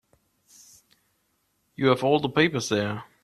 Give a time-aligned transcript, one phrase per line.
[1.75, 3.03] You have all the papers there.